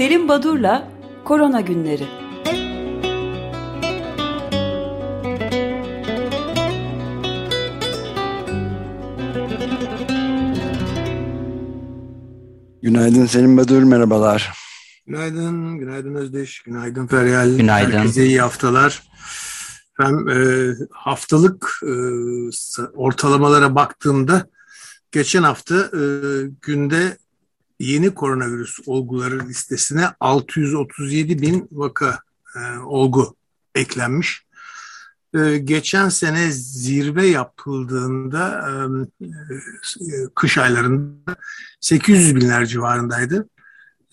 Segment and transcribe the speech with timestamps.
[0.00, 0.88] Selim Badur'la
[1.24, 2.04] Korona Günleri
[12.82, 14.52] Günaydın Selim Badur, merhabalar.
[15.06, 17.56] Günaydın, günaydın Özdeş, günaydın Feryal.
[17.56, 17.92] Günaydın.
[17.92, 19.02] Herkese iyi haftalar.
[19.98, 21.94] Ben e, haftalık e,
[22.94, 24.46] ortalamalara baktığımda
[25.12, 26.02] geçen hafta e,
[26.62, 27.16] günde
[27.80, 32.18] yeni koronavirüs olguları listesine 637 bin vaka
[32.56, 33.36] e, olgu
[33.74, 34.46] eklenmiş.
[35.34, 38.68] E, geçen sene zirve yapıldığında
[39.20, 39.26] e,
[40.14, 41.36] e kış aylarında
[41.80, 43.46] 800 binler civarındaydı.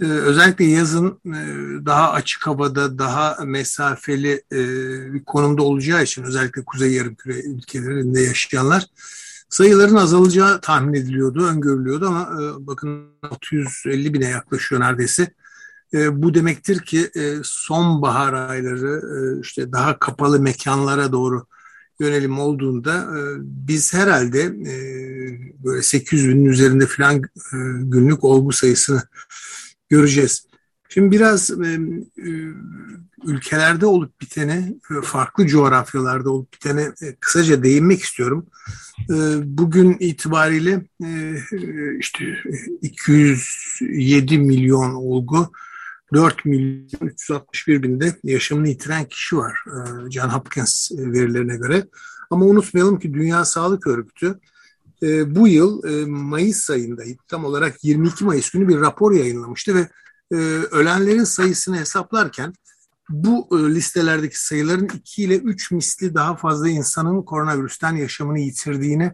[0.01, 1.39] Ee, özellikle yazın e,
[1.85, 4.59] daha açık havada, daha mesafeli e,
[5.13, 8.85] bir konumda olacağı için özellikle Kuzey Yarımküre ülkelerinde yaşayanlar
[9.49, 15.33] sayıların azalacağı tahmin ediliyordu, öngörülüyordu ama e, bakın 650 bine yaklaşıyor neredeyse.
[15.93, 17.11] Bu demektir ki
[17.43, 19.01] sonbahar ayları
[19.41, 21.45] işte daha kapalı mekanlara doğru
[21.99, 23.07] yönelim olduğunda
[23.39, 24.53] biz herhalde
[25.63, 27.21] böyle 800 binin üzerinde falan
[27.79, 29.01] günlük olgu sayısını
[29.89, 30.47] göreceğiz.
[30.89, 31.79] Şimdi biraz e,
[32.17, 32.29] e,
[33.25, 38.45] ülkelerde olup bitene, e, farklı coğrafyalarda olup bitene e, kısaca değinmek istiyorum.
[39.09, 40.85] E, bugün itibariyle
[41.99, 42.25] işte
[42.81, 45.51] 207 milyon olgu,
[46.13, 49.63] 4 milyon 361 binde yaşamını yitiren kişi var
[50.09, 51.87] John Hopkins verilerine göre.
[52.29, 54.39] Ama unutmayalım ki Dünya Sağlık Örgütü
[55.35, 59.89] bu yıl Mayıs ayında tam olarak 22 Mayıs günü bir rapor yayınlamıştı ve
[60.71, 62.53] ölenlerin sayısını hesaplarken
[63.09, 69.11] bu e, listelerdeki sayıların 2 ile 3 misli daha fazla insanın koronavirüsten yaşamını yitirdiğini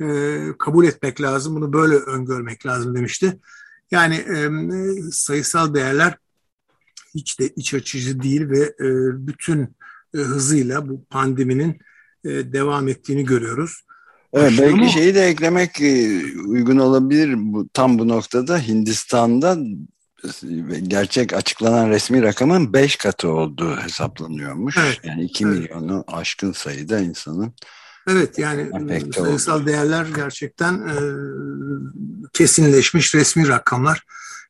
[0.00, 1.56] e, kabul etmek lazım.
[1.56, 3.38] Bunu böyle öngörmek lazım demişti.
[3.90, 4.50] Yani e,
[5.12, 6.16] sayısal değerler
[7.14, 8.88] hiç de iç açıcı değil ve e,
[9.26, 9.62] bütün
[10.14, 11.78] e, hızıyla bu pandeminin
[12.24, 13.82] e, devam ettiğini görüyoruz.
[14.32, 15.80] Evet, belki şeyi de eklemek
[16.46, 19.58] uygun olabilir bu tam bu noktada Hindistan'da
[20.82, 24.76] gerçek açıklanan resmi rakamın 5 katı olduğu hesaplanıyormuş.
[24.78, 25.00] Evet.
[25.04, 25.58] Yani 2 evet.
[25.58, 27.54] milyonu aşkın sayıda insanın
[28.08, 28.70] Evet yani
[29.12, 29.66] sayısal oldu.
[29.66, 30.96] değerler gerçekten e,
[32.32, 34.04] kesinleşmiş resmi rakamlar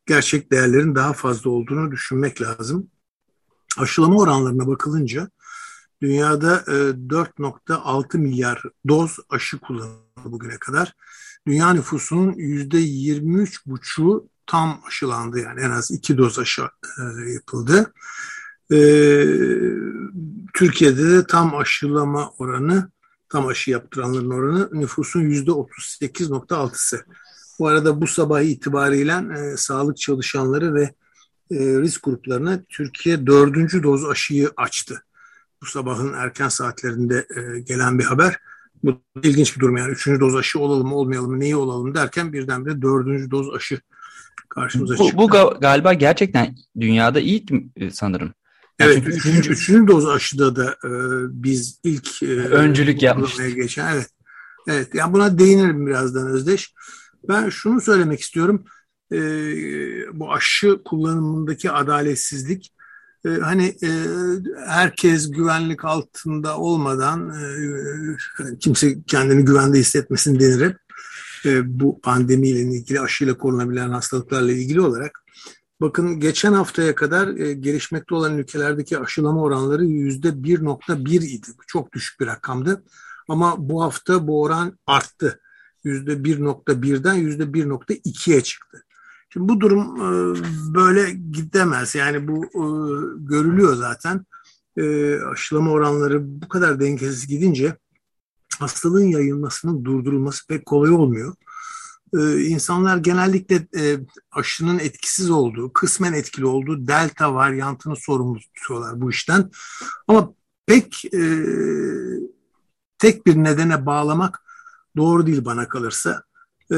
[0.07, 2.91] gerçek değerlerin daha fazla olduğunu düşünmek lazım.
[3.79, 5.29] Aşılama oranlarına bakılınca
[6.03, 10.95] Dünyada 4.6 e, milyar doz aşı kullanıldı bugüne kadar.
[11.47, 17.93] Dünya nüfusunun %23,5'u tam aşılandı yani en az iki doz aşı e, yapıldı.
[18.73, 18.79] E,
[20.55, 22.91] Türkiye'de de tam aşılama oranı,
[23.29, 27.05] tam aşı yaptıranların oranı nüfusun %38.6'sı.
[27.59, 30.83] Bu arada bu sabah itibariyle e, sağlık çalışanları ve
[31.51, 35.03] e, risk gruplarına Türkiye dördüncü doz aşıyı açtı
[35.63, 38.39] bu sabahın erken saatlerinde e, gelen bir haber.
[38.85, 39.93] Bu ilginç bir durum yani.
[39.93, 43.81] Üçüncü doz aşı olalım mı olmayalım mı neyi olalım derken birdenbire dördüncü doz aşı
[44.49, 45.19] karşımıza bu, çıktı.
[45.19, 45.27] Bu
[45.61, 48.35] galiba gerçekten dünyada iyi e, sanırım.
[48.79, 50.91] Yani evet, üçüncü, üçüncü, üçüncü doz aşıda da e,
[51.29, 53.57] biz ilk e, öncülük yapmıştık.
[53.57, 54.09] Geçen, evet.
[54.69, 56.75] Evet, yani buna değinirim birazdan Özdeş.
[57.29, 58.65] Ben şunu söylemek istiyorum.
[59.13, 59.19] E,
[60.13, 62.73] bu aşı kullanımındaki adaletsizlik
[63.27, 63.91] e, hani e,
[64.67, 67.45] herkes güvenlik altında olmadan e,
[68.61, 70.77] kimse kendini güvende hissetmesin denir hep.
[71.45, 75.25] E, bu pandemiyle ilgili aşıyla korunabilen hastalıklarla ilgili olarak.
[75.81, 81.47] Bakın geçen haftaya kadar e, gelişmekte olan ülkelerdeki aşılama oranları yüzde 1.1 idi.
[81.67, 82.85] Çok düşük bir rakamdı.
[83.29, 85.41] Ama bu hafta bu oran arttı.
[85.85, 88.85] Yüzde 1.1'den yüzde 1.2'ye çıktı.
[89.31, 90.35] Şimdi bu durum e,
[90.75, 91.95] böyle gidemez.
[91.95, 92.65] Yani bu e,
[93.17, 94.27] görülüyor zaten.
[95.33, 97.77] Aşılama oranları bu kadar dengesiz gidince
[98.61, 101.35] hastalığın yayılmasının durdurulması pek kolay olmuyor.
[102.39, 103.67] İnsanlar genellikle
[104.33, 109.51] aşının etkisiz olduğu, kısmen etkili olduğu delta varyantını sorumlu tutuyorlar bu işten.
[110.09, 110.35] Ama
[110.67, 111.03] pek
[112.99, 114.43] tek bir nedene bağlamak
[114.97, 116.23] doğru değil bana kalırsa.
[116.73, 116.77] Ee,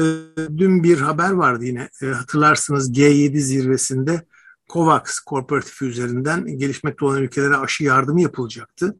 [0.57, 4.25] dün bir haber vardı yine e, hatırlarsınız G7 zirvesinde
[4.69, 8.97] COVAX korporatifi üzerinden gelişmekte olan ülkelere aşı yardımı yapılacaktı.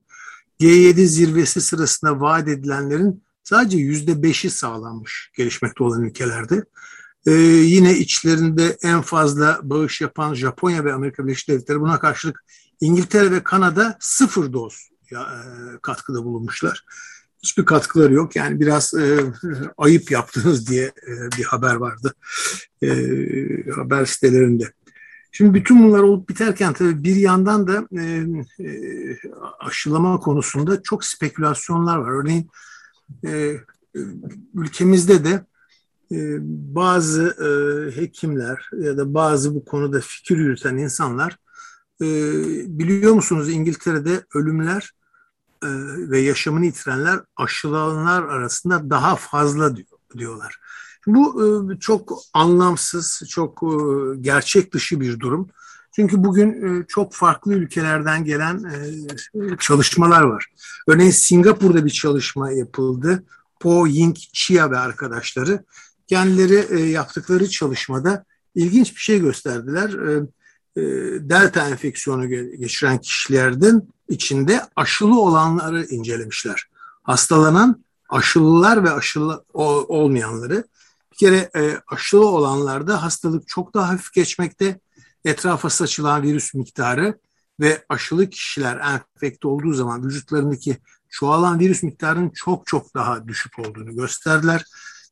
[0.59, 6.63] G7 zirvesi sırasında vaat edilenlerin sadece yüzde beşi sağlanmış gelişmekte olan ülkelerde.
[7.25, 12.43] Ee, yine içlerinde en fazla bağış yapan Japonya ve Amerika Birleşik Devletleri buna karşılık
[12.81, 15.41] İngiltere ve Kanada sıfır doz ya, e,
[15.81, 16.83] katkıda bulunmuşlar
[17.43, 18.35] hiçbir katkıları yok.
[18.35, 19.19] Yani biraz e,
[19.77, 22.13] ayıp yaptınız diye e, bir haber vardı
[22.81, 22.89] e,
[23.75, 24.73] haber sitelerinde.
[25.37, 28.03] Şimdi bütün bunlar olup biterken tabii bir yandan da e,
[28.63, 28.69] e,
[29.59, 32.11] aşılama konusunda çok spekülasyonlar var.
[32.11, 32.49] Örneğin
[33.25, 33.57] e,
[34.53, 35.45] ülkemizde de
[36.11, 36.37] e,
[36.75, 37.49] bazı e,
[38.01, 41.37] hekimler ya da bazı bu konuda fikir yürüten insanlar
[42.01, 42.05] e,
[42.79, 44.91] biliyor musunuz İngiltere'de ölümler
[45.63, 45.67] e,
[46.09, 50.59] ve yaşamını yitirenler aşılananlar arasında daha fazla diyor, diyorlar.
[51.07, 53.75] Bu e, çok anlamsız, çok e,
[54.21, 55.49] gerçek dışı bir durum.
[55.95, 58.71] Çünkü bugün e, çok farklı ülkelerden gelen
[59.59, 60.45] çalışmalar var.
[60.87, 63.23] Örneğin Singapur'da bir çalışma yapıldı.
[63.59, 65.63] Po Ying Chia ve arkadaşları
[66.07, 68.25] kendileri yaptıkları çalışmada
[68.55, 69.91] ilginç bir şey gösterdiler.
[71.29, 76.69] Delta enfeksiyonu geçiren kişilerden içinde aşılı olanları incelemişler.
[77.03, 80.63] Hastalanan aşılılar ve aşılı olmayanları
[81.15, 84.79] bir kere e, aşılı olanlarda hastalık çok daha hafif geçmekte.
[85.25, 87.19] Etrafa saçılan virüs miktarı
[87.59, 90.77] ve aşılı kişiler enfekte olduğu zaman vücutlarındaki
[91.09, 94.65] çoğalan virüs miktarının çok çok daha düşük olduğunu gösterdiler.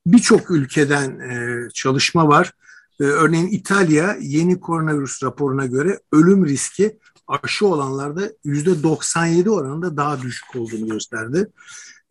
[0.05, 2.51] Birçok ülkeden e, çalışma var.
[2.99, 6.97] E, örneğin İtalya yeni koronavirüs raporuna göre ölüm riski
[7.27, 11.47] aşı olanlarda %97 oranında daha düşük olduğunu gösterdi.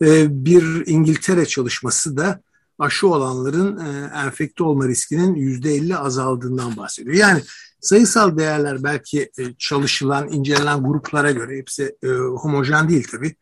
[0.03, 2.41] E, bir İngiltere çalışması da
[2.82, 7.17] aşı olanların e, enfekte olma riskinin yüzde 50 azaldığından bahsediyor.
[7.17, 7.43] Yani
[7.81, 13.34] sayısal değerler belki e, çalışılan, incelenen gruplara göre hepsi e, homojen değil tabii.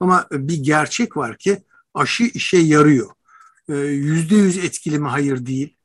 [0.00, 1.62] Ama bir gerçek var ki
[1.94, 3.10] aşı işe yarıyor.
[3.88, 5.08] Yüzde yüz etkili mi?
[5.08, 5.76] Hayır değil.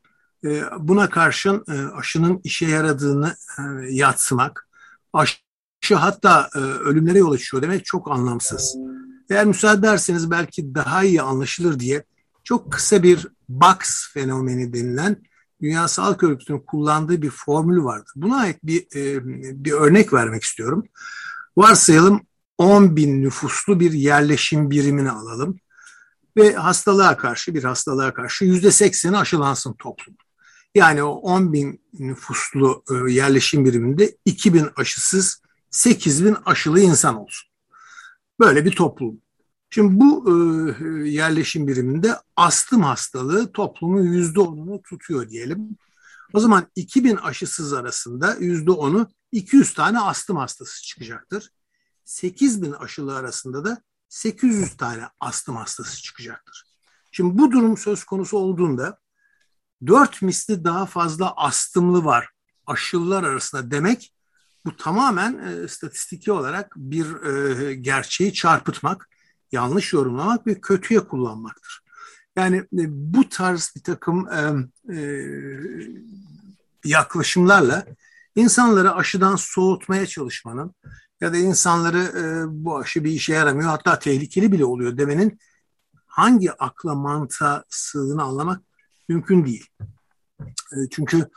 [0.78, 1.64] Buna karşın
[1.96, 3.36] aşının işe yaradığını
[3.88, 4.68] yatsımak,
[5.12, 6.48] aşı hatta
[6.84, 8.76] ölümlere yol açıyor demek çok anlamsız.
[9.30, 12.04] Eğer müsaade ederseniz belki daha iyi anlaşılır diye
[12.44, 15.22] çok kısa bir box fenomeni denilen
[15.62, 18.12] Dünya Sağlık Örgütü'nün kullandığı bir formül vardır.
[18.16, 19.24] Buna ait bir, e,
[19.64, 20.84] bir örnek vermek istiyorum.
[21.56, 22.20] Varsayalım
[22.58, 25.58] 10 bin nüfuslu bir yerleşim birimini alalım
[26.36, 30.16] ve hastalığa karşı bir hastalığa karşı yüzde sekseni aşılansın toplum.
[30.74, 37.16] Yani o 10 bin nüfuslu e, yerleşim biriminde 2 bin aşısız 8 bin aşılı insan
[37.16, 37.48] olsun.
[38.40, 39.21] Böyle bir toplum.
[39.74, 40.32] Şimdi bu e,
[41.08, 45.78] yerleşim biriminde astım hastalığı toplumun yüzde onunu tutuyor diyelim.
[46.32, 51.50] O zaman 2000 aşısız arasında yüzde onu 200 tane astım hastası çıkacaktır.
[52.04, 56.64] 8000 aşılı arasında da 800 tane astım hastası çıkacaktır.
[57.12, 58.98] Şimdi bu durum söz konusu olduğunda
[59.86, 62.28] 4 misli daha fazla astımlı var
[62.66, 64.14] aşılılar arasında demek
[64.64, 69.11] bu tamamen e, statistiki olarak bir e, gerçeği çarpıtmak
[69.52, 71.82] yanlış yorumlamak ve kötüye kullanmaktır.
[72.36, 74.40] Yani e, bu tarz bir takım e,
[74.96, 75.26] e,
[76.84, 77.86] yaklaşımlarla
[78.36, 80.74] insanları aşıdan soğutmaya çalışmanın
[81.20, 85.38] ya da insanları e, bu aşı bir işe yaramıyor hatta tehlikeli bile oluyor demenin
[86.06, 88.62] hangi akla mantığa sığdığını anlamak
[89.08, 89.66] mümkün değil.
[90.40, 91.28] E, çünkü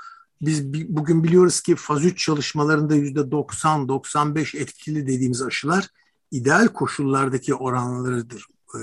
[0.42, 5.90] biz bugün biliyoruz ki faz 3 çalışmalarında %90-95 etkili dediğimiz aşılar
[6.32, 8.46] ideal koşullardaki oranlarıdır
[8.76, 8.82] e,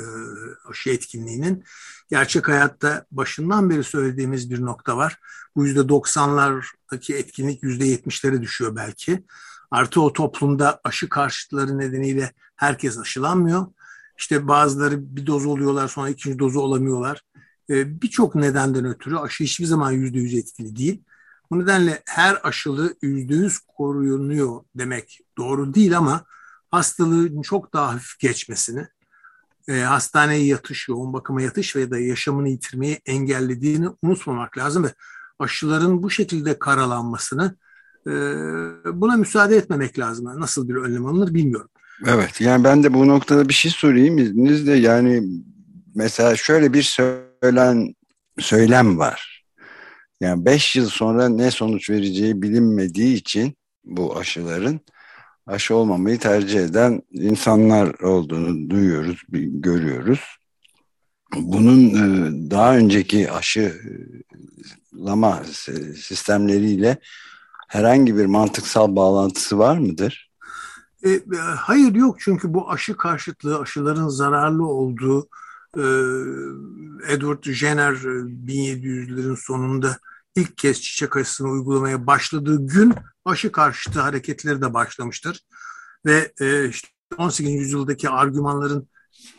[0.70, 1.64] aşı etkinliğinin.
[2.10, 5.18] Gerçek hayatta başından beri söylediğimiz bir nokta var.
[5.56, 9.24] Bu yüzde doksanlardaki etkinlik yüzde yetmişlere düşüyor belki.
[9.70, 13.66] Artı o toplumda aşı karşıtları nedeniyle herkes aşılanmıyor.
[14.18, 17.24] İşte bazıları bir doz oluyorlar sonra ikinci dozu olamıyorlar.
[17.70, 21.02] E, Birçok nedenden ötürü aşı hiçbir zaman yüzde yüz etkili değil.
[21.50, 26.24] Bu nedenle her aşılı yüzde yüz korunuyor demek doğru değil ama
[26.72, 28.86] hastalığın çok daha hafif geçmesini,
[29.68, 34.88] e, hastaneye yatış, yoğun bakıma yatış ve da yaşamını yitirmeyi engellediğini unutmamak lazım ve
[35.38, 37.56] aşıların bu şekilde karalanmasını
[38.06, 38.12] e,
[38.84, 40.40] buna müsaade etmemek lazım.
[40.40, 41.68] Nasıl bir önlem alınır bilmiyorum.
[42.06, 45.22] Evet yani ben de bu noktada bir şey sorayım izninizle yani
[45.94, 47.94] mesela şöyle bir söylen
[48.38, 49.44] söylem var.
[50.20, 54.80] Yani 5 yıl sonra ne sonuç vereceği bilinmediği için bu aşıların
[55.46, 60.20] aşı olmamayı tercih eden insanlar olduğunu duyuyoruz, görüyoruz.
[61.36, 63.82] Bunun e, daha önceki aşılama
[65.96, 66.98] sistemleriyle
[67.68, 70.30] herhangi bir mantıksal bağlantısı var mıdır?
[71.02, 71.20] E, e,
[71.56, 75.28] hayır yok çünkü bu aşı karşıtlığı, aşıların zararlı olduğu
[77.08, 79.98] Edward Jenner 1700'lerin sonunda
[80.36, 85.40] ilk kez çiçek aşısını uygulamaya başladığı gün aşı karşıtı hareketleri de başlamıştır.
[86.06, 87.52] Ve e, işte 18.
[87.52, 88.88] yüzyıldaki argümanların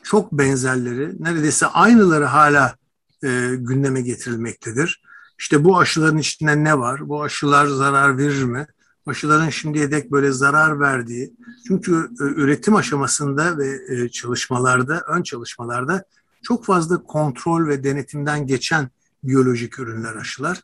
[0.03, 2.75] çok benzerleri, neredeyse aynıları hala
[3.23, 5.03] e, gündeme getirilmektedir.
[5.39, 7.09] İşte bu aşıların içinde ne var?
[7.09, 8.67] Bu aşılar zarar verir mi?
[9.05, 11.33] aşıların şimdiye dek böyle zarar verdiği,
[11.67, 16.03] çünkü e, üretim aşamasında ve e, çalışmalarda, ön çalışmalarda
[16.43, 18.89] çok fazla kontrol ve denetimden geçen
[19.23, 20.61] biyolojik ürünler aşılar.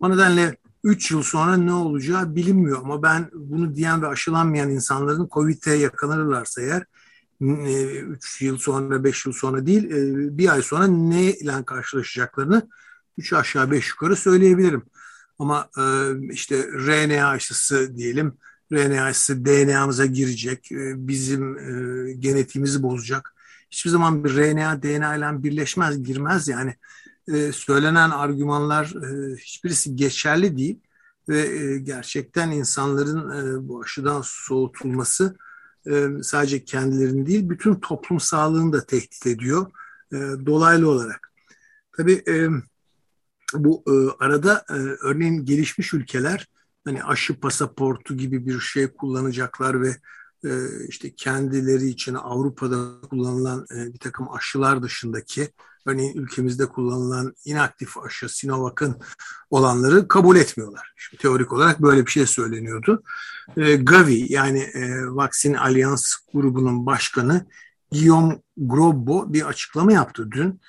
[0.00, 5.28] O nedenle 3 yıl sonra ne olacağı bilinmiyor ama ben bunu diyen ve aşılanmayan insanların
[5.30, 6.84] COVID'e yakalanırlarsa eğer
[7.40, 9.88] 3 e, yıl sonra 5 yıl sonra değil
[10.38, 12.68] bir ay sonra ne ile karşılaşacaklarını
[13.18, 14.82] 3 aşağı 5 yukarı söyleyebilirim.
[15.38, 15.82] Ama e,
[16.32, 18.38] işte RNA aşısı diyelim,
[18.72, 23.34] RNA aşısı DNA'mıza girecek, e, bizim e, genetiğimizi bozacak.
[23.70, 26.74] Hiçbir zaman bir RNA DNA ile birleşmez, girmez yani.
[27.28, 30.80] E, söylenen argümanlar e, hiçbirisi geçerli değil
[31.28, 35.36] ve e, gerçekten insanların e, bu aşıdan soğutulması
[36.22, 39.70] sadece kendilerini değil bütün toplum sağlığını da tehdit ediyor
[40.46, 41.32] dolaylı olarak.
[41.96, 42.24] Tabii
[43.54, 43.84] bu
[44.18, 44.64] arada
[45.02, 46.48] örneğin gelişmiş ülkeler
[46.84, 49.96] hani aşı pasaportu gibi bir şey kullanacaklar ve
[50.88, 55.48] işte kendileri için Avrupa'da kullanılan bir takım aşılar dışındaki
[55.86, 58.96] örneğin ülkemizde kullanılan inaktif aşı Sinovac'ın
[59.50, 60.92] olanları kabul etmiyorlar.
[60.96, 63.02] Şimdi teorik olarak böyle bir şey söyleniyordu.
[63.56, 67.46] E, Gavi yani e, Vaksin Alyans grubunun başkanı
[67.92, 70.60] Guillaume Grobbo bir açıklama yaptı dün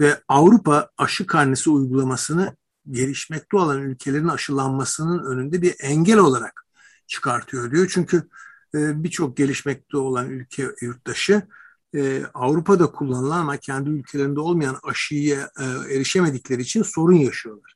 [0.00, 2.56] ve Avrupa aşı karnesi uygulamasını
[2.90, 6.66] gelişmekte olan ülkelerin aşılanmasının önünde bir engel olarak
[7.06, 7.90] çıkartıyor diyor.
[7.90, 8.16] Çünkü
[8.74, 11.42] e, birçok gelişmekte olan ülke yurttaşı
[11.94, 15.64] e, Avrupa'da kullanılan ama kendi ülkelerinde olmayan aşıya e,
[15.94, 17.74] erişemedikleri için sorun yaşıyorlar.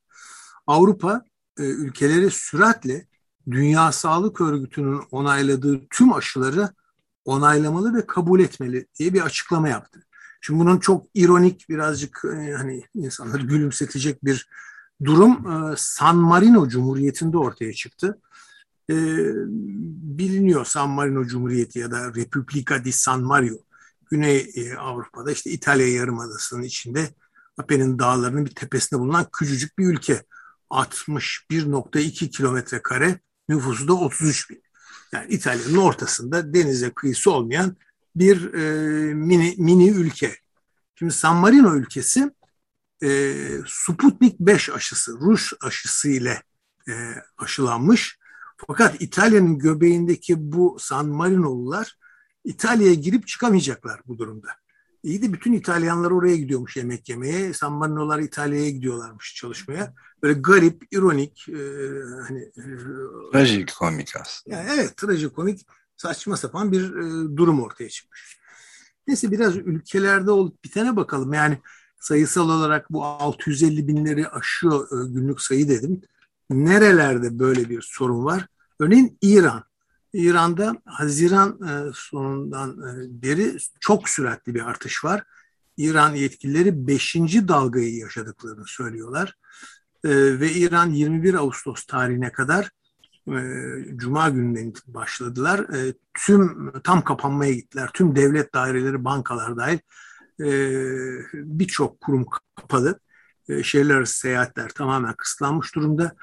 [0.67, 1.25] Avrupa
[1.59, 3.07] e, ülkeleri süratle
[3.51, 6.69] Dünya Sağlık Örgütü'nün onayladığı tüm aşıları
[7.25, 10.03] onaylamalı ve kabul etmeli diye bir açıklama yaptı.
[10.41, 14.49] Şimdi bunun çok ironik birazcık e, hani insanları gülümsetecek bir
[15.05, 18.21] durum e, San Marino Cumhuriyeti'nde ortaya çıktı.
[18.91, 18.95] E,
[20.19, 23.57] biliniyor San Marino Cumhuriyeti ya da Repubblica di San Mario
[24.13, 27.15] Güney Avrupa'da işte İtalya Yarımadası'nın içinde
[27.59, 30.23] Apennin dağlarının bir tepesinde bulunan küçücük bir ülke.
[30.71, 34.63] 61.2 kilometre kare nüfusu da 33 bin.
[35.13, 37.77] Yani İtalya'nın ortasında denize kıyısı olmayan
[38.17, 40.37] bir e, mini, mini ülke.
[40.95, 42.31] Şimdi San Marino ülkesi
[43.03, 43.35] e,
[43.67, 46.43] Sputnik 5 aşısı, Rus aşısı ile
[46.89, 46.93] e,
[47.39, 48.19] aşılanmış.
[48.67, 51.97] Fakat İtalya'nın göbeğindeki bu San Marinolular
[52.45, 54.49] İtalya'ya girip çıkamayacaklar bu durumda.
[55.03, 57.53] İyi de bütün İtalyanlar oraya gidiyormuş yemek yemeye.
[57.53, 59.95] San Marinolar İtalya'ya gidiyorlarmış çalışmaya.
[60.23, 61.63] Böyle garip, ironik, e,
[62.29, 62.63] hani e,
[63.33, 64.57] trajikomik aslında.
[64.57, 68.39] Yani evet, trajikomik saçma sapan bir e, durum ortaya çıkmış.
[69.07, 71.33] Neyse biraz ülkelerde olup bitene bakalım.
[71.33, 71.59] Yani
[72.01, 76.01] sayısal olarak bu 650 binleri aşıyor e, günlük sayı dedim.
[76.51, 78.47] Nerelerde böyle bir sorun var?
[78.81, 79.65] Örneğin İran.
[80.13, 85.23] İran'da Haziran e, sonundan e, beri çok süratli bir artış var.
[85.77, 87.15] İran yetkilileri 5.
[87.49, 89.35] dalgayı yaşadıklarını söylüyorlar.
[90.05, 92.71] E, ve İran 21 Ağustos tarihine kadar
[93.97, 95.67] Cuma gününden başladılar.
[96.15, 97.91] Tüm tam kapanmaya gittiler.
[97.95, 99.79] Tüm devlet daireleri, bankalar dahil
[101.35, 103.01] birçok kurum kapalı.
[103.63, 106.15] Şehirler arası seyahatler tamamen kısıtlanmış durumda.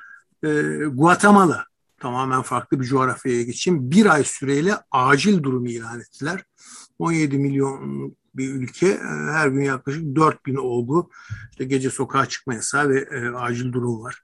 [0.92, 1.66] Guatemala
[2.00, 3.92] tamamen farklı bir coğrafyaya geçeyim.
[3.92, 6.44] Bir ay süreyle acil durum ilan ettiler.
[7.00, 11.10] 17 milyon bir ülke e, her gün yaklaşık 4 bin olgu
[11.52, 14.24] işte gece sokağa çıkma yasağı ve e, acil durum var.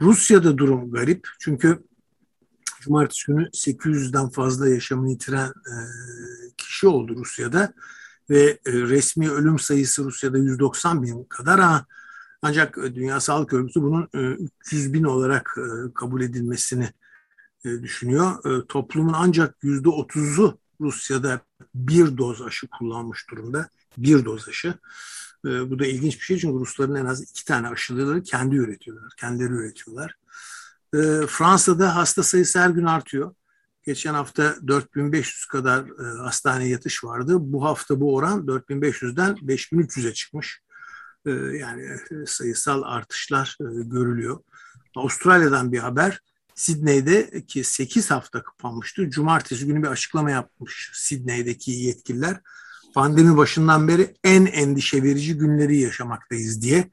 [0.00, 1.84] Rusya'da durum garip çünkü
[2.80, 5.74] Cumartesi günü 800'den fazla yaşamını yitiren e,
[6.56, 7.72] kişi oldu Rusya'da
[8.30, 11.86] ve e, resmi ölüm sayısı Rusya'da 190 bin kadar ama
[12.42, 14.18] ancak Dünya Sağlık Örgütü bunun e,
[14.64, 16.88] 300 bin olarak e, kabul edilmesini
[17.64, 18.44] e, düşünüyor.
[18.44, 21.40] E, toplumun ancak %30'u Rusya'da
[21.74, 23.68] bir doz aşı kullanmış durumda.
[23.98, 24.74] Bir doz aşı.
[25.46, 29.12] E, bu da ilginç bir şey çünkü Rusların en az iki tane aşıları kendi üretiyorlar.
[29.16, 30.14] Kendileri üretiyorlar.
[31.28, 33.34] Fransa'da hasta sayısı her gün artıyor.
[33.82, 37.36] Geçen hafta 4500 kadar e, hastane yatış vardı.
[37.40, 40.60] Bu hafta bu oran 4500'den 5300'e çıkmış.
[41.58, 44.38] Yani sayısal artışlar görülüyor.
[44.96, 46.20] Avustralya'dan bir haber.
[46.54, 49.10] Sydney'de ki 8 hafta kapanmıştı.
[49.10, 52.40] Cumartesi günü bir açıklama yapmış Sydney'deki yetkililer.
[52.94, 56.90] Pandemi başından beri en endişe verici günleri yaşamaktayız diye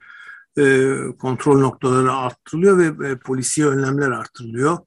[0.57, 4.77] e, kontrol noktaları arttırılıyor ve e, polisiye önlemler arttırılıyor.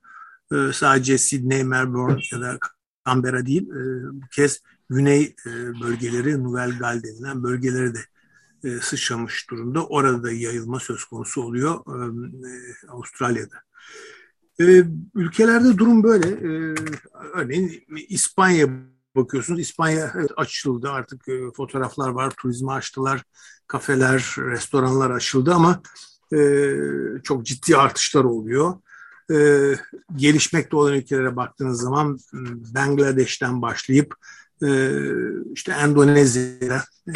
[0.52, 2.58] E, sadece Sydney, Melbourne ya da
[3.06, 5.50] Canberra değil, e, bu kez güney e,
[5.80, 8.00] bölgeleri, Nouvelle Gal denilen bölgeleri de
[8.64, 9.86] e, sıçramış durumda.
[9.86, 13.56] Orada da yayılma söz konusu oluyor e, e Avustralya'da.
[14.60, 14.84] E,
[15.14, 16.28] ülkelerde durum böyle.
[16.28, 16.74] E,
[17.34, 18.68] örneğin İspanya
[19.16, 19.60] bakıyorsunuz.
[19.60, 23.22] İspanya açıldı artık e, fotoğraflar var, turizmi açtılar,
[23.66, 25.82] kafeler, restoranlar açıldı ama
[26.32, 26.38] e,
[27.22, 28.74] çok ciddi artışlar oluyor.
[29.30, 29.36] E,
[30.16, 32.18] gelişmekte olan ülkelere baktığınız zaman
[32.74, 34.14] Bangladeş'ten başlayıp
[34.62, 34.90] e,
[35.52, 37.12] işte Endonezya, e,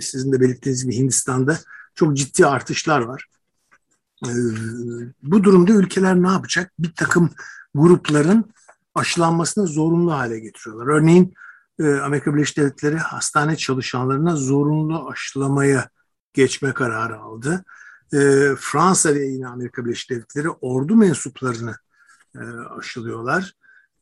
[0.00, 1.58] sizin de belirttiğiniz gibi Hindistan'da
[1.94, 3.24] çok ciddi artışlar var.
[4.26, 4.30] E,
[5.22, 6.72] bu durumda ülkeler ne yapacak?
[6.78, 7.30] Bir takım
[7.74, 8.52] grupların
[8.94, 10.86] aşılanmasını zorunlu hale getiriyorlar.
[10.86, 11.34] Örneğin
[11.78, 15.88] e, Amerika Birleşik Devletleri hastane çalışanlarına zorunlu aşılamaya
[16.32, 17.64] geçme kararı aldı.
[18.12, 18.18] E,
[18.58, 21.76] Fransa ve yine Amerika Birleşik Devletleri ordu mensuplarını
[22.34, 22.40] e,
[22.78, 23.54] aşılıyorlar.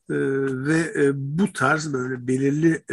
[0.09, 2.83] Ve bu tarz böyle belirli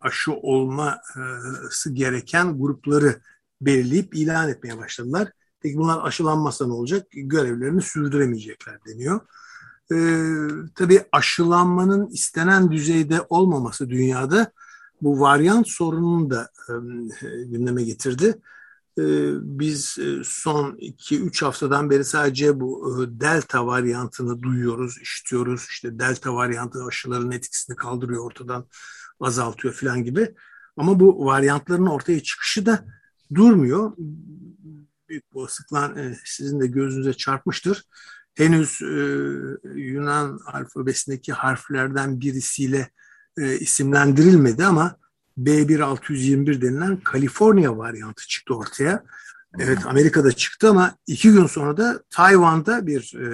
[0.00, 3.20] aşı olması gereken grupları
[3.60, 5.28] belirleyip ilan etmeye başladılar.
[5.60, 7.06] Peki bunlar aşılanmazsa ne olacak?
[7.12, 9.20] Görevlerini sürdüremeyecekler deniyor.
[9.92, 10.28] Ee,
[10.74, 14.52] tabii aşılanmanın istenen düzeyde olmaması dünyada
[15.02, 16.72] bu varyant sorununu da e,
[17.44, 18.38] gündeme getirdi.
[18.98, 25.66] Ee, biz e, son 2-3 haftadan beri sadece bu e, delta varyantını duyuyoruz, işitiyoruz.
[25.70, 28.66] İşte delta varyantı aşıların etkisini kaldırıyor ortadan,
[29.20, 30.34] azaltıyor falan gibi.
[30.76, 32.84] Ama bu varyantların ortaya çıkışı da
[33.34, 33.92] durmuyor.
[35.08, 37.84] Büyük olasılıkla sizin de gözünüze çarpmıştır.
[38.34, 38.80] Henüz
[39.74, 42.90] Yunan alfabesindeki harflerden birisiyle
[43.60, 44.96] isimlendirilmedi ama
[45.38, 49.04] B1621 denilen Kaliforniya varyantı çıktı ortaya.
[49.58, 53.26] Evet Amerika'da çıktı ama iki gün sonra da Tayvan'da bir e,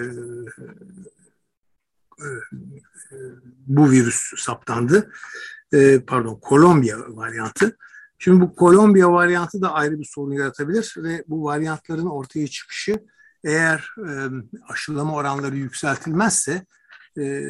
[2.20, 2.28] e,
[3.66, 5.12] bu virüs saptandı.
[5.72, 7.76] E, pardon Kolombiya varyantı.
[8.24, 12.98] Şimdi bu Kolombiya varyantı da ayrı bir sorun yaratabilir ve bu varyantların ortaya çıkışı
[13.44, 14.10] eğer e,
[14.68, 16.66] aşılama oranları yükseltilmezse
[17.18, 17.42] e,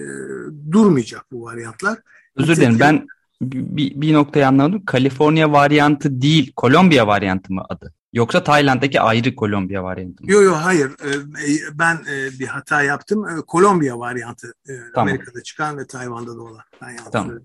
[0.73, 1.99] durmayacak bu varyantlar.
[2.37, 3.07] Özür dilerim ben
[3.43, 4.85] bir, bir noktayı anlamadım.
[4.85, 7.95] Kaliforniya varyantı değil, Kolombiya varyantı mı adı?
[8.13, 10.33] Yoksa Tayland'daki ayrı Kolombiya varyantı mı?
[10.33, 10.91] Yok yok hayır.
[11.05, 13.43] Ee, ben e, bir hata yaptım.
[13.47, 15.09] Kolombiya varyantı e, tamam.
[15.09, 16.63] Amerika'da çıkan ve Tayvan'da da olan.
[16.83, 17.39] Ben tamam.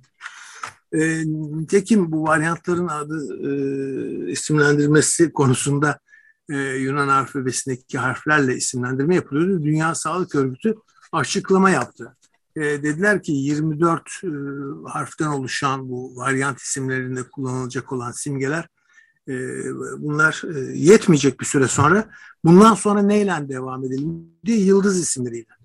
[0.94, 1.24] E,
[1.70, 6.00] tekim bu varyantların adı e, isimlendirmesi konusunda
[6.50, 9.64] e, Yunan alfabesindeki harflerle isimlendirme yapılıyordu.
[9.64, 10.76] Dünya Sağlık Örgütü
[11.12, 12.16] açıklama yaptı.
[12.56, 14.28] E, dediler ki 24 e,
[14.90, 18.68] harften oluşan bu varyant isimlerinde kullanılacak olan simgeler
[19.28, 19.34] e,
[19.98, 22.10] bunlar e, yetmeyecek bir süre sonra.
[22.44, 25.59] Bundan sonra neyle devam edelim diye yıldız isimleriyle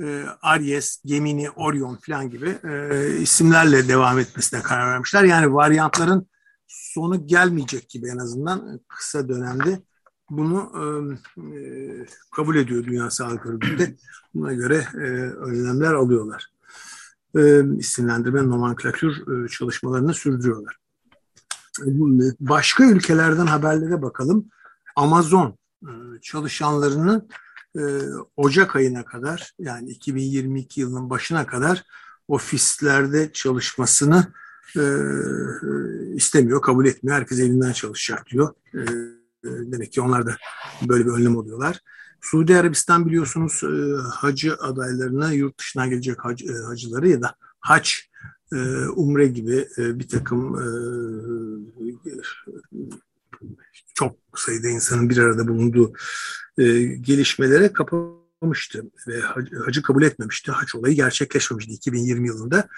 [0.00, 5.24] e, Aries, Gemini, Orion falan gibi e, isimlerle devam etmesine karar vermişler.
[5.24, 6.28] Yani varyantların
[6.66, 9.82] sonu gelmeyecek gibi en azından kısa dönemde
[10.30, 10.72] bunu
[11.36, 11.56] e,
[12.36, 13.96] kabul ediyor Dünya Sağlık Örgütü.
[14.34, 14.98] Buna göre e,
[15.30, 16.46] önlemler alıyorlar.
[17.36, 20.76] E, isimlendirme nomenklatür e, çalışmalarını sürdürüyorlar.
[22.40, 24.48] Başka ülkelerden haberlere bakalım.
[24.96, 25.90] Amazon e,
[26.22, 27.28] çalışanlarının
[27.78, 27.82] e,
[28.36, 31.84] Ocak ayına kadar yani 2022 yılının başına kadar
[32.28, 34.26] ofislerde çalışmasını
[34.76, 34.82] e,
[36.14, 37.16] istemiyor, kabul etmiyor.
[37.16, 38.54] Herkes evinden çalışacak diyor.
[38.74, 38.82] E, e,
[39.44, 40.36] demek ki onlar da
[40.88, 41.80] böyle bir önlem alıyorlar.
[42.20, 48.10] Suudi Arabistan biliyorsunuz e, hacı adaylarına yurt dışından gelecek hac, e, hacıları ya da haç,
[48.52, 48.56] e,
[48.88, 50.64] umre gibi e, bir takım e,
[53.94, 55.92] çok sayıda insanın bir arada bulunduğu
[56.58, 60.52] e, gelişmelere kapamıştı ve hacı, hacı kabul etmemişti.
[60.52, 62.68] Haç olayı gerçekleşmemişti 2020 yılında.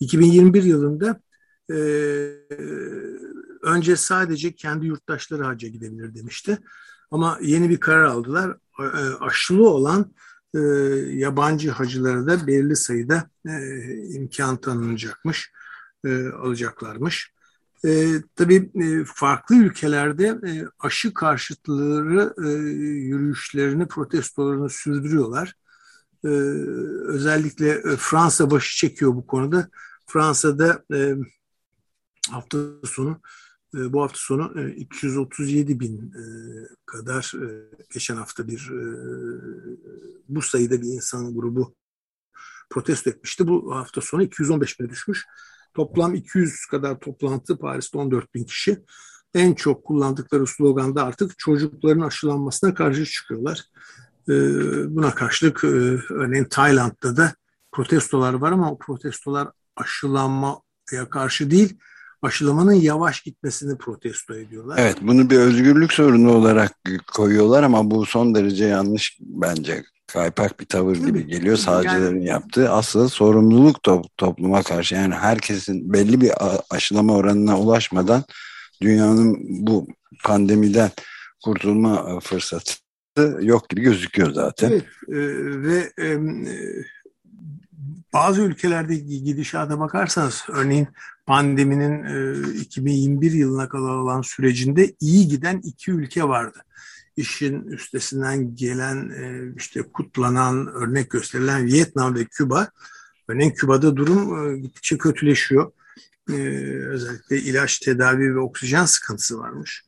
[0.00, 1.20] 2021 yılında
[1.70, 1.76] e,
[3.62, 6.58] önce sadece kendi yurttaşları hacca gidebilir demişti.
[7.10, 8.56] Ama yeni bir karar aldılar.
[8.80, 8.84] E,
[9.20, 10.12] aşılı olan
[10.54, 10.58] e,
[11.12, 13.52] yabancı hacılara da belirli sayıda e,
[14.14, 15.52] imkan tanınacakmış,
[16.04, 17.32] e, alacaklarmış.
[17.86, 22.48] E, tabii e, farklı ülkelerde e, aşı karşıtları e,
[22.82, 25.54] yürüyüşlerini, protestolarını sürdürüyorlar.
[26.24, 26.28] E,
[27.08, 29.68] özellikle e, Fransa başı çekiyor bu konuda.
[30.06, 31.14] Fransa'da e,
[32.30, 33.20] hafta sonu
[33.74, 36.24] e, bu hafta sonu 237 e, bin e,
[36.86, 37.32] kadar
[37.92, 38.70] geçen hafta bir
[40.28, 41.74] bu sayıda bir insan grubu
[42.70, 43.46] protesto etmişti.
[43.46, 45.26] Bu hafta sonu 215 bine düşmüş.
[45.74, 48.78] Toplam 200 kadar toplantı Paris'te 14 bin kişi.
[49.34, 53.64] En çok kullandıkları sloganda artık çocukların aşılanmasına karşı çıkıyorlar.
[54.88, 55.64] Buna karşılık
[56.10, 57.34] örneğin Tayland'da da
[57.72, 61.78] protestolar var ama o protestolar aşılanmaya karşı değil,
[62.22, 64.78] aşılamanın yavaş gitmesini protesto ediyorlar.
[64.78, 66.72] Evet bunu bir özgürlük sorunu olarak
[67.14, 72.70] koyuyorlar ama bu son derece yanlış bence kaypak bir tavır gibi geliyor sağcıların yani, yaptığı.
[72.70, 76.32] Asıl sorumluluk top, topluma karşı yani herkesin belli bir
[76.70, 78.24] aşılama oranına ulaşmadan
[78.82, 79.86] dünyanın bu
[80.24, 80.90] pandemiden
[81.44, 82.74] kurtulma fırsatı
[83.40, 84.70] yok gibi gözüküyor zaten.
[84.70, 85.16] Evet e,
[85.62, 86.18] ve e,
[88.12, 90.88] bazı ülkelerde gidişata bakarsanız örneğin
[91.26, 96.58] pandeminin e, 2021 yılına kadar olan sürecinde iyi giden iki ülke vardı.
[97.16, 102.68] İşin üstesinden gelen e, işte kutlanan örnek gösterilen Vietnam ve Küba.
[103.28, 105.72] Örneğin Küba'da durum e, gittikçe kötüleşiyor.
[106.30, 106.34] E,
[106.86, 109.84] özellikle ilaç tedavi ve oksijen sıkıntısı varmış.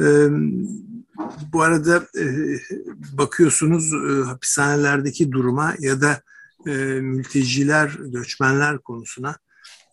[0.00, 0.04] E,
[1.52, 2.06] bu arada
[3.12, 3.92] bakıyorsunuz
[4.26, 6.22] hapishanelerdeki duruma ya da
[6.66, 9.36] e, mülteciler, göçmenler konusuna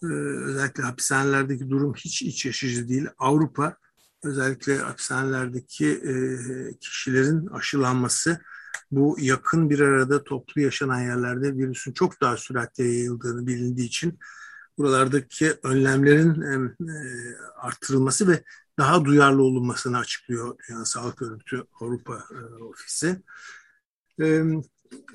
[0.02, 3.08] özellikle hapishanelerdeki durum hiç iç yaşıcı değil.
[3.17, 3.76] Avrupa
[4.24, 6.14] özellikle hapishanelerdeki e,
[6.80, 8.40] kişilerin aşılanması
[8.92, 14.20] bu yakın bir arada toplu yaşanan yerlerde virüsün çok daha süratle yayıldığını bilindiği için
[14.78, 16.76] buralardaki önlemlerin e,
[17.62, 18.44] artırılması ve
[18.80, 23.22] daha duyarlı olunmasını açıklıyor Dünya Sağlık Örgütü Avrupa e, Ofisi.
[24.22, 24.44] E,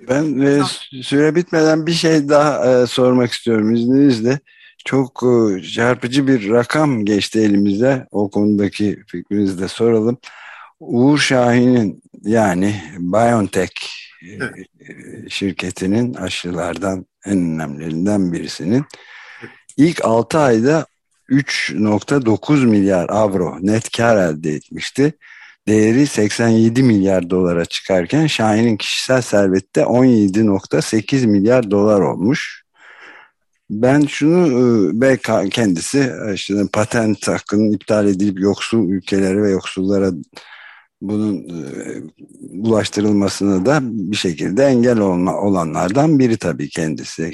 [0.09, 0.63] ben e,
[1.03, 4.41] süre bitmeden bir şey daha e, sormak istiyorum izninizle.
[4.85, 8.07] Çok e, çarpıcı bir rakam geçti elimize.
[8.11, 10.19] O konudaki fikrinizi de soralım.
[10.81, 13.73] Uğur Şahin'in yani BioNTech
[14.23, 14.67] e, evet.
[15.29, 18.85] şirketinin aşılardan en önemlilerinden birisinin
[19.77, 20.87] ilk 6 ayda
[21.31, 25.13] 3.9 milyar avro net kar elde etmişti
[25.69, 32.64] değeri 87 milyar dolara çıkarken Şahin'in kişisel servette 17.8 milyar dolar olmuş.
[33.83, 40.11] Ben şunu e, belki kendisi e, işte patent hakkının iptal edilip yoksul ülkelere ve yoksullara
[41.03, 41.63] bunun e,
[42.51, 47.33] ulaştırılmasına da bir şekilde engel olma, olanlardan biri tabii kendisi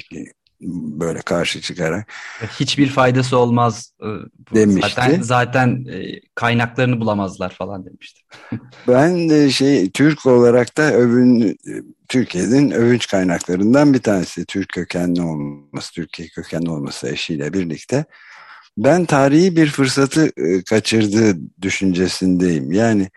[0.61, 2.11] böyle karşı çıkarak.
[2.59, 4.07] Hiçbir faydası olmaz e,
[4.55, 4.93] demişti.
[4.95, 8.21] Zaten, zaten e, kaynaklarını bulamazlar falan demişti.
[8.87, 11.57] ben de şey Türk olarak da övün
[12.09, 18.05] Türkiye'nin övünç kaynaklarından bir tanesi Türk kökenli olması, Türkiye kökenli olması eşiyle birlikte.
[18.77, 22.71] Ben tarihi bir fırsatı e, kaçırdığı düşüncesindeyim.
[22.71, 23.09] Yani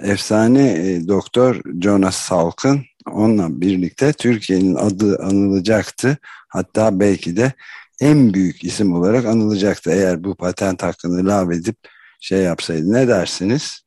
[0.00, 6.18] efsane doktor Jonas Salk'ın onunla birlikte Türkiye'nin adı anılacaktı.
[6.52, 7.52] Hatta belki de
[8.00, 11.76] en büyük isim olarak anılacaktı eğer bu patent hakkını lağvedip
[12.20, 12.92] şey yapsaydı.
[12.92, 13.82] Ne dersiniz?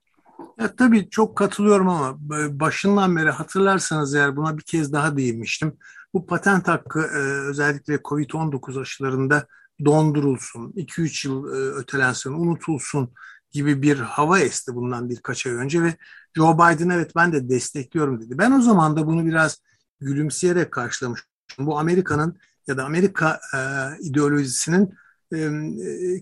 [0.60, 2.18] Ya, tabii çok katılıyorum ama
[2.60, 5.78] başından beri hatırlarsanız eğer buna bir kez daha değinmiştim.
[6.14, 9.48] Bu patent hakkı e, özellikle COVID-19 aşılarında
[9.86, 13.14] dondurulsun, 2-3 yıl e, ötelensin, unutulsun
[13.52, 15.96] gibi bir hava esti bundan birkaç ay önce ve
[16.36, 18.38] Joe Biden evet ben de destekliyorum dedi.
[18.38, 19.62] Ben o zaman da bunu biraz
[20.00, 21.30] gülümseyerek karşılamıştım.
[21.60, 23.60] Bu Amerika'nın ya da Amerika e,
[24.02, 24.94] ideolojisinin
[25.34, 25.50] e,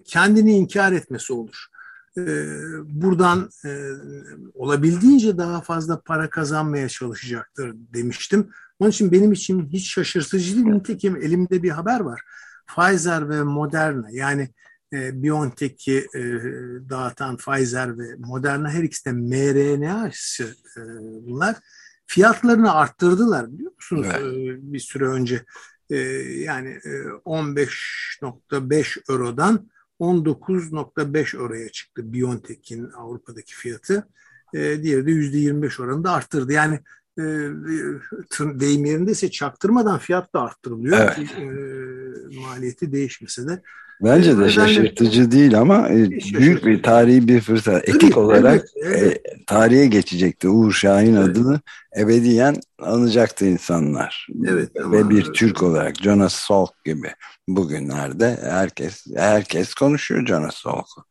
[0.06, 1.66] kendini inkar etmesi olur.
[2.18, 2.22] E,
[2.86, 3.90] buradan e,
[4.54, 8.50] olabildiğince daha fazla para kazanmaya çalışacaktır demiştim.
[8.80, 10.66] Onun için benim için hiç şaşırtıcı değil.
[10.66, 12.22] Nitekim elimde bir haber var.
[12.68, 14.50] Pfizer ve Moderna yani
[14.94, 16.22] e, BioNTech'i e,
[16.90, 20.44] dağıtan Pfizer ve Moderna her ikisi de mRNA aşısı
[20.78, 20.82] e,
[21.28, 21.56] bunlar.
[22.06, 24.22] Fiyatlarını arttırdılar biliyor musunuz evet.
[24.22, 25.46] e, bir süre önce.
[25.94, 25.98] E,
[26.44, 26.90] yani e,
[27.26, 34.08] 15.5 Euro'dan 19.5 Euro'ya çıktı BioNTech'in Avrupa'daki fiyatı.
[34.54, 36.54] E, diğeri de %25 oranında arttırdı.
[36.54, 36.80] Yani
[37.18, 37.24] e,
[38.40, 40.98] deyim yerindeyse çaktırmadan fiyat da arttırılıyor.
[40.98, 41.18] Evet.
[41.20, 41.44] E,
[42.32, 43.62] maliyeti değişmese de
[44.04, 47.90] Bence de şaşırtıcı değil ama e, büyük bir tarihi bir fırsat.
[47.90, 49.18] Etik olarak evet, evet.
[49.26, 50.50] E, tarihe geçecekti.
[50.50, 51.30] Uğur Şahin evet.
[51.30, 51.62] adını
[51.98, 54.28] ebediyen anacaktı insanlar.
[54.48, 55.10] Evet, Ve ama...
[55.10, 57.12] bir Türk olarak Jonas Salk gibi
[57.48, 61.06] bugünlerde herkes herkes konuşuyor Jonas Salk'u.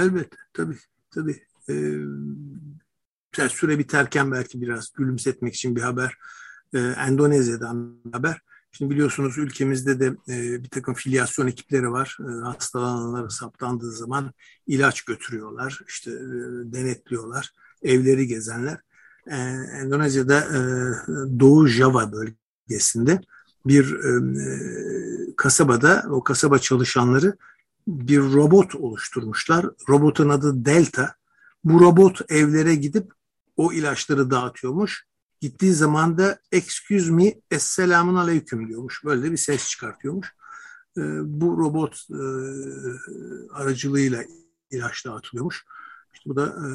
[0.00, 0.76] Evet tabii
[1.10, 1.42] tabii.
[1.70, 6.14] Ee, süre biterken belki biraz gülümsetmek için bir haber.
[6.74, 8.40] Ee, Endonezya'dan bir haber.
[8.72, 12.18] Şimdi biliyorsunuz ülkemizde de e, bir takım filyasyon ekipleri var.
[12.20, 14.32] E, hastalananlar saptandığı zaman
[14.66, 16.14] ilaç götürüyorlar, işte e,
[16.72, 17.52] denetliyorlar,
[17.82, 18.78] evleri gezenler.
[19.26, 19.36] E,
[19.82, 20.60] Endonezya'da e,
[21.40, 23.20] Doğu Java bölgesinde
[23.66, 24.12] bir e,
[25.36, 27.36] kasabada o kasaba çalışanları
[27.88, 29.66] bir robot oluşturmuşlar.
[29.88, 31.14] Robotun adı Delta.
[31.64, 33.12] Bu robot evlere gidip
[33.56, 35.08] o ilaçları dağıtıyormuş
[35.40, 39.04] Gittiği zaman da excuse me, esselamun aleyküm diyormuş.
[39.04, 40.28] Böyle bir ses çıkartıyormuş.
[40.96, 42.22] E, bu robot e,
[43.52, 44.24] aracılığıyla
[44.70, 45.64] ilaç dağıtılıyormuş.
[46.14, 46.68] İşte bu da e,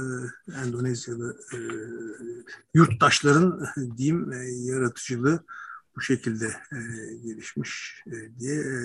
[0.61, 1.57] Endonezyalı e,
[2.73, 3.65] yurttaşların
[3.97, 5.45] diyeyim e, yaratıcılığı
[5.95, 6.77] bu şekilde e,
[7.23, 8.75] gelişmiş e, diye e,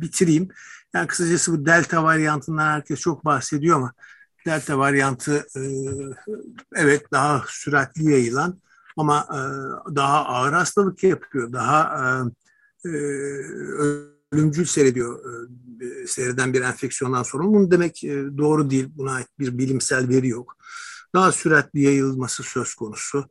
[0.00, 0.48] bitireyim.
[0.94, 3.92] Yani kısacası bu delta varyantından herkes çok bahsediyor ama
[4.46, 5.62] delta varyantı e,
[6.74, 8.60] evet daha süratli yayılan
[8.96, 9.38] ama e,
[9.94, 11.98] daha ağır hastalık yapıyor, daha
[12.84, 12.92] e, e
[14.32, 15.20] ölümcül seyrediyor
[15.80, 17.44] e, seyreden bir enfeksiyondan sonra.
[17.44, 18.02] Bunu demek
[18.38, 18.88] doğru değil.
[18.94, 20.56] Buna ait bir bilimsel veri yok.
[21.14, 23.24] Daha süratli yayılması söz konusu.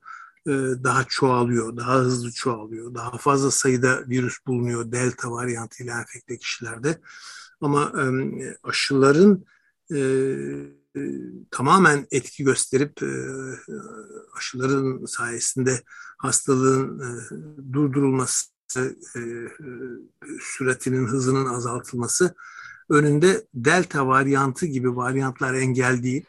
[0.84, 2.95] Daha çoğalıyor, daha hızlı çoğalıyor.
[2.95, 7.02] Daha fazla sayıda virüs bulunuyor delta varyantıyla enfekte kişilerde.
[7.62, 7.93] Ama
[8.63, 9.45] aşıların
[11.51, 12.99] tamamen etki gösterip
[14.38, 15.82] aşıların sayesinde
[16.17, 17.01] hastalığın
[17.73, 18.53] durdurulması
[19.15, 19.21] e,
[20.41, 22.36] süratinin hızının azaltılması
[22.89, 26.25] önünde delta varyantı gibi varyantlar engel değil.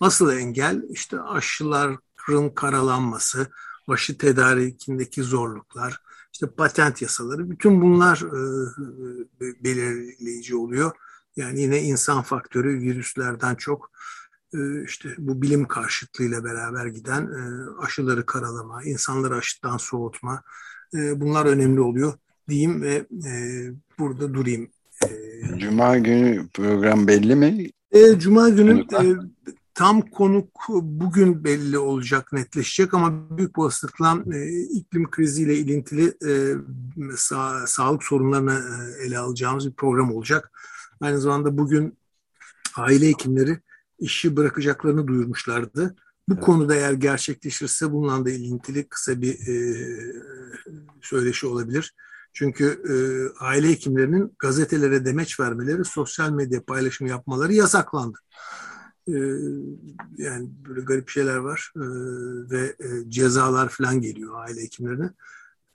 [0.00, 3.46] Asıl engel işte aşıların karalanması,
[3.88, 6.00] aşı tedarikindeki zorluklar,
[6.32, 10.92] işte patent yasaları bütün bunlar e, belirleyici oluyor.
[11.36, 13.90] Yani yine insan faktörü virüslerden çok
[14.54, 17.40] e, işte bu bilim karşıtlığıyla beraber giden e,
[17.82, 20.42] aşıları karalama, insanları aşıdan soğutma,
[20.94, 22.12] e, bunlar önemli oluyor
[22.48, 23.06] diyeyim ve
[23.98, 24.70] burada durayım.
[25.58, 27.70] Cuma günü program belli mi?
[28.18, 28.86] Cuma günü
[29.74, 30.48] tam konuk
[30.82, 36.32] bugün belli olacak, netleşecek ama büyük olasılıkla e, iklim kriziyle ilintili e,
[37.16, 40.50] sa sağlık sorunlarını e, ele alacağımız bir program olacak.
[41.00, 41.98] Aynı zamanda bugün
[42.76, 43.58] aile hekimleri
[43.98, 45.96] işi bırakacaklarını duyurmuşlardı.
[46.28, 46.44] Bu evet.
[46.44, 49.76] konuda eğer gerçekleşirse bununla da ilintili kısa bir e,
[51.02, 51.94] söyleşi olabilir.
[52.32, 52.94] Çünkü e,
[53.44, 58.18] aile hekimlerinin gazetelere demeç vermeleri, sosyal medya paylaşımı yapmaları yasaklandı.
[59.08, 59.14] E,
[60.16, 61.84] yani böyle garip şeyler var e,
[62.50, 65.10] ve e, cezalar falan geliyor aile hekimlerine.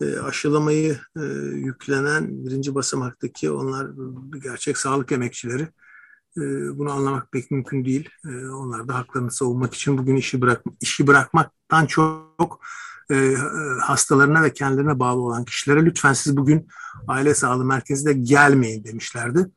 [0.02, 3.88] E, aşılamayı e, yüklenen birinci basamaktaki onlar
[4.44, 5.68] gerçek sağlık emekçileri
[6.38, 8.10] ee, bunu anlamak pek mümkün değil.
[8.54, 12.62] Onlar da haklarını savunmak için bugün işi bırak işi bırakmaktan çok
[13.12, 13.36] e,
[13.82, 16.68] hastalarına ve kendilerine bağlı olan kişilere lütfen siz bugün
[17.08, 19.52] aile sağlığı merkezine gelmeyin demişlerdi.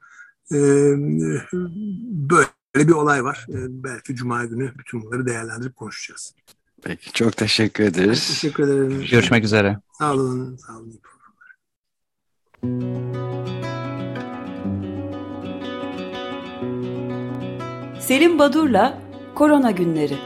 [2.10, 3.46] Böyle bir olay var.
[3.68, 6.34] Belki Cuma günü bütün bunları değerlendirip konuşacağız.
[6.82, 8.28] Peki çok teşekkür ederiz.
[8.28, 9.04] Teşekkür ederim.
[9.10, 9.78] Görüşmek üzere.
[9.98, 10.56] Sağ olun.
[10.56, 11.00] Sağ olun.
[18.00, 18.98] Selim Badur'la
[19.34, 20.18] Korona Günleri